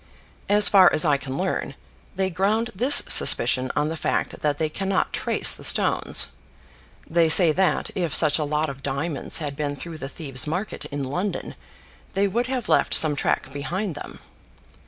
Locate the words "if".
7.93-8.15